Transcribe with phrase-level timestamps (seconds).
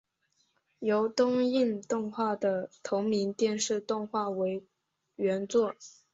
[0.79, 4.65] 由东映动画的同名电视动画为
[5.15, 5.75] 原作。